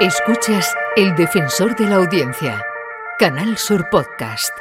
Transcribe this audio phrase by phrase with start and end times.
[0.00, 2.62] Escuchas El Defensor de la Audiencia,
[3.18, 4.52] Canal Sur Podcast.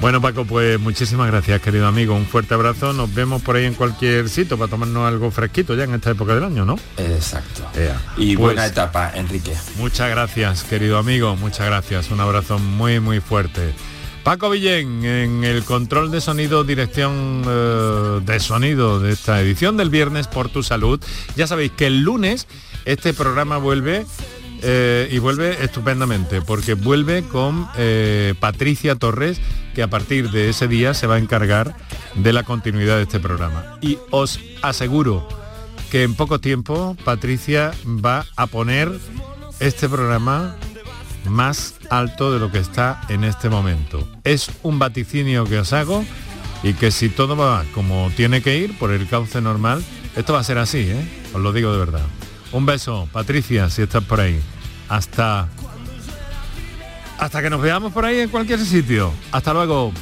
[0.00, 3.74] Bueno Paco, pues muchísimas gracias querido amigo, un fuerte abrazo, nos vemos por ahí en
[3.74, 6.78] cualquier sitio para tomarnos algo fresquito ya en esta época del año, ¿no?
[6.96, 7.68] Exacto.
[7.74, 8.00] Ea.
[8.16, 9.56] Y Pues, buena etapa, Enrique.
[9.78, 13.74] Muchas gracias querido amigo, muchas gracias, un abrazo muy muy fuerte.
[14.24, 19.90] Paco Villén en el control de sonido, dirección eh, de sonido de esta edición del
[19.90, 21.00] viernes por tu salud.
[21.36, 22.46] Ya sabéis que el lunes
[22.84, 24.06] este programa vuelve
[24.62, 29.40] eh, y vuelve estupendamente porque vuelve con eh, Patricia Torres
[29.74, 31.76] que a partir de ese día se va a encargar
[32.16, 33.78] de la continuidad de este programa.
[33.80, 35.28] Y os aseguro
[35.90, 38.90] que en poco tiempo Patricia va a poner
[39.60, 40.56] este programa
[41.28, 44.08] más alto de lo que está en este momento.
[44.24, 46.04] Es un vaticinio que os hago
[46.62, 49.84] y que si todo va como tiene que ir por el cauce normal,
[50.16, 51.08] esto va a ser así, ¿eh?
[51.34, 52.06] os lo digo de verdad.
[52.52, 54.40] Un beso, Patricia, si estás por ahí.
[54.88, 55.48] Hasta
[57.18, 59.12] hasta que nos veamos por ahí en cualquier sitio.
[59.32, 59.92] Hasta luego.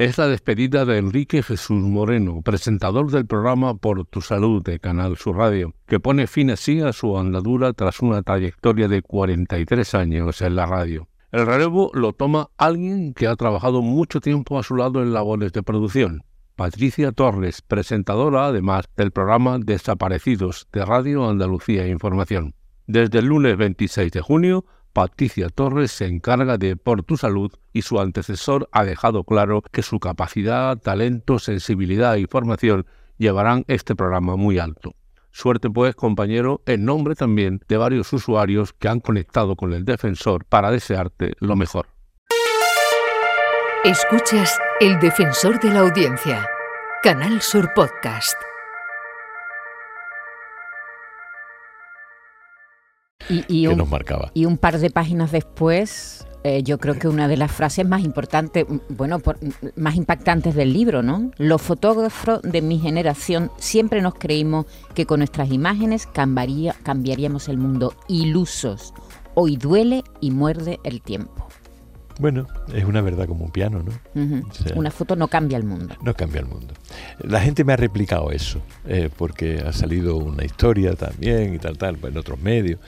[0.00, 5.18] Es la despedida de Enrique Jesús Moreno, presentador del programa Por tu Salud de Canal
[5.18, 10.40] Sur Radio, que pone fin así a su andadura tras una trayectoria de 43 años
[10.40, 11.06] en la radio.
[11.32, 15.52] El relevo lo toma alguien que ha trabajado mucho tiempo a su lado en labores
[15.52, 16.24] de producción.
[16.56, 22.54] Patricia Torres, presentadora además del programa Desaparecidos de Radio Andalucía Información.
[22.86, 27.82] Desde el lunes 26 de junio, Patricia Torres se encarga de Por tu Salud y
[27.82, 32.86] su antecesor ha dejado claro que su capacidad, talento, sensibilidad y formación
[33.18, 34.94] llevarán este programa muy alto.
[35.32, 40.44] Suerte pues, compañero, en nombre también de varios usuarios que han conectado con el defensor
[40.44, 41.86] para desearte lo mejor.
[43.84, 46.46] Escuchas El Defensor de la Audiencia,
[47.02, 48.49] Canal Sur Podcast.
[53.30, 54.30] Y, y Que un, nos marcaba.
[54.34, 58.02] y un par de páginas después, eh, yo creo que una de las frases más
[58.02, 61.30] importantes, m- bueno, por- m- más impactantes del libro, ¿no?
[61.38, 67.58] Los fotógrafos de mi generación siempre nos creímos que con nuestras imágenes cambiaría- cambiaríamos el
[67.58, 67.94] mundo.
[68.08, 68.92] Ilusos.
[69.34, 71.46] Hoy duele y muerde el tiempo.
[72.20, 73.92] Bueno, es una verdad como un piano, ¿no?
[74.22, 74.46] Ujú.
[74.46, 75.94] O sea, Una foto no cambia el mundo.
[76.02, 76.74] No cambia el mundo.
[77.20, 81.78] La gente me ha replicado eso, eh, porque ha salido una historia también y tal,
[81.78, 82.78] tal, en otros medios.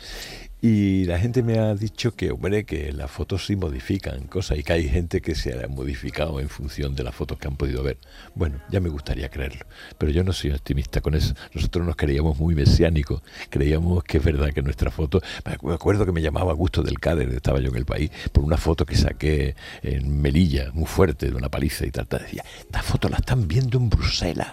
[0.64, 4.62] Y la gente me ha dicho que, hombre, que las fotos sí modifican cosas y
[4.62, 7.82] que hay gente que se ha modificado en función de las fotos que han podido
[7.82, 7.98] ver.
[8.36, 9.66] Bueno, ya me gustaría creerlo,
[9.98, 11.34] pero yo no soy optimista con eso.
[11.52, 15.20] Nosotros nos creíamos muy mesiánicos, creíamos que es verdad que nuestra foto...
[15.44, 18.12] Me acu- me acuerdo que me llamaba Augusto del Cáder, estaba yo en el país,
[18.30, 22.06] por una foto que saqué en Melilla, muy fuerte, de una paliza y tal.
[22.06, 22.20] tal.
[22.22, 24.52] Decía, esta foto la están viendo en Bruselas.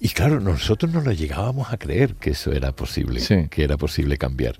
[0.00, 3.48] Y claro, nosotros no lo llegábamos a creer que eso era posible, Sí.
[3.50, 4.56] que era posible cambiar.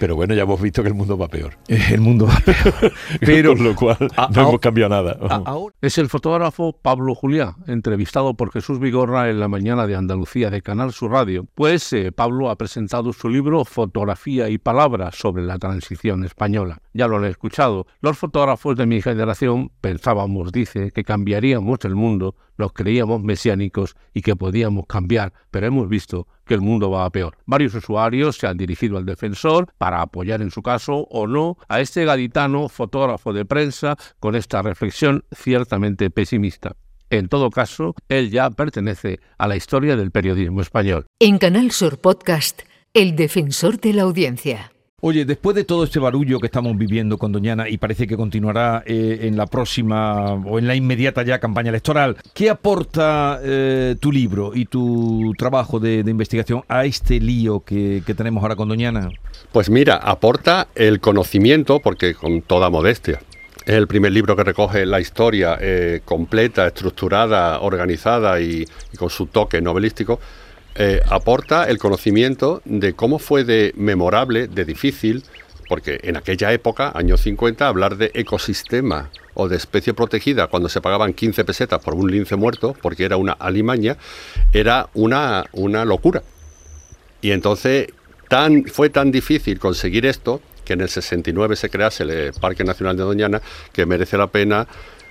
[0.00, 1.54] Pero bueno, ya hemos visto que el mundo va peor.
[1.68, 2.92] El mundo va peor.
[3.20, 5.16] Pero Con lo cual a- no a- hemos cambiado nada.
[5.28, 9.96] a- ahora Es el fotógrafo Pablo Juliá, entrevistado por Jesús Vigorra en la mañana de
[9.96, 11.46] Andalucía de Canal Sur Radio.
[11.54, 16.80] Pues eh, Pablo ha presentado su libro Fotografía y Palabras sobre la transición española.
[16.94, 17.88] Ya lo han escuchado.
[18.00, 24.22] Los fotógrafos de mi generación pensábamos, dice, que cambiaríamos el mundo, nos creíamos mesiánicos y
[24.22, 27.36] que podíamos cambiar, pero hemos visto que el mundo va a peor.
[27.46, 31.80] Varios usuarios se han dirigido al defensor para apoyar en su caso o no a
[31.80, 36.76] este gaditano fotógrafo de prensa con esta reflexión ciertamente pesimista.
[37.10, 41.06] En todo caso, él ya pertenece a la historia del periodismo español.
[41.20, 44.73] En Canal Sur Podcast, El Defensor de la Audiencia.
[45.06, 48.82] Oye, después de todo este barullo que estamos viviendo con Doñana y parece que continuará
[48.86, 54.10] eh, en la próxima o en la inmediata ya campaña electoral, ¿qué aporta eh, tu
[54.10, 59.10] libro y tu trabajo de, investigación a este lío que, tenemos ahora con Doñana?
[59.52, 63.20] Pues mira, aporta el conocimiento, porque con toda modestia.
[63.66, 68.64] Es el primer libro que recoge la historia eh, completa, estructurada, organizada y
[68.96, 70.18] con su toque novelístico.
[70.76, 75.22] Eh, aporta el conocimiento de cómo fue de memorable, de difícil,
[75.68, 80.80] porque en aquella época, años 50, hablar de ecosistema o de especie protegida cuando se
[80.80, 83.96] pagaban 15 pesetas por un lince muerto, porque era una alimaña,
[84.52, 86.22] era una, una locura.
[87.20, 87.88] Y entonces
[88.72, 93.02] fue tan difícil conseguir esto que en el 69 se crease el Parque Nacional de
[93.02, 93.42] Doñana,
[93.72, 94.66] que merece la pena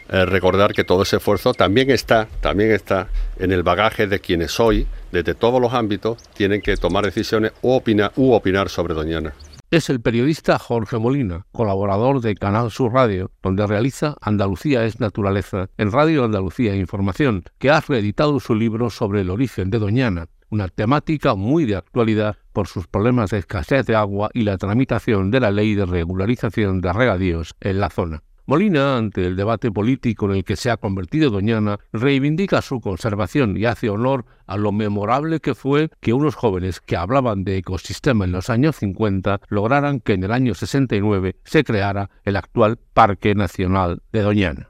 [0.10, 3.08] eh, recordar que todo ese esfuerzo también está, también está
[3.40, 7.82] en el bagaje de quienes hoy, desde todos los ámbitos, tienen que tomar decisiones u,
[8.16, 9.34] u opinar sobre Doñana
[9.74, 15.68] es el periodista Jorge Molina, colaborador de Canal Sur Radio, donde realiza Andalucía es Naturaleza
[15.78, 20.68] en Radio Andalucía Información, que ha reeditado su libro sobre el origen de Doñana, una
[20.68, 25.40] temática muy de actualidad por sus problemas de escasez de agua y la tramitación de
[25.40, 28.22] la ley de regularización de regadíos en la zona.
[28.45, 33.56] Molina, ante el debate político en el que se ha convertido Doñana, reivindica su conservación
[33.56, 38.25] y hace honor a lo memorable que fue que unos jóvenes que hablaban de ecosistema
[38.25, 43.34] en los años 50 lograran que en el año 69 se creara el actual Parque
[43.34, 44.69] Nacional de Doñana.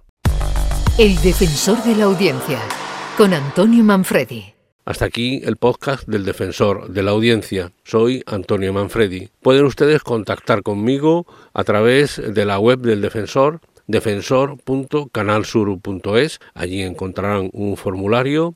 [1.00, 2.60] El defensor de la audiencia,
[3.18, 4.53] con Antonio Manfredi.
[4.86, 7.72] Hasta aquí el podcast del defensor de la audiencia.
[7.86, 9.30] Soy Antonio Manfredi.
[9.42, 16.40] Pueden ustedes contactar conmigo a través de la web del defensor defensor.canalsur.es.
[16.54, 18.56] Allí encontrarán un formulario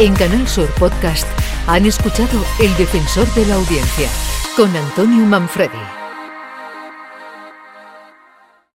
[0.00, 1.26] En Canal Sur Podcast
[1.68, 4.08] han escuchado El Defensor de la Audiencia
[4.56, 6.03] con Antonio Manfredi.